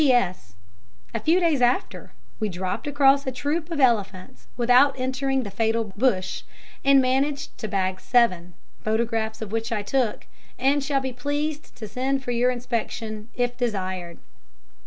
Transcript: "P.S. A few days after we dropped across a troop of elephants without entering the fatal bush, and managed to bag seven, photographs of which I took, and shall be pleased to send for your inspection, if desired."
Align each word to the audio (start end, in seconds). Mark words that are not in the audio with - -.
"P.S. 0.01 0.55
A 1.13 1.19
few 1.19 1.39
days 1.39 1.61
after 1.61 2.11
we 2.39 2.49
dropped 2.49 2.87
across 2.87 3.27
a 3.27 3.31
troop 3.31 3.69
of 3.69 3.79
elephants 3.79 4.47
without 4.57 4.97
entering 4.99 5.43
the 5.43 5.51
fatal 5.51 5.93
bush, 5.95 6.41
and 6.83 6.99
managed 6.99 7.55
to 7.59 7.67
bag 7.67 7.99
seven, 8.01 8.55
photographs 8.83 9.43
of 9.43 9.51
which 9.51 9.71
I 9.71 9.83
took, 9.83 10.25
and 10.57 10.83
shall 10.83 11.01
be 11.01 11.13
pleased 11.13 11.75
to 11.75 11.87
send 11.87 12.23
for 12.23 12.31
your 12.31 12.49
inspection, 12.49 13.29
if 13.35 13.55
desired." 13.55 14.17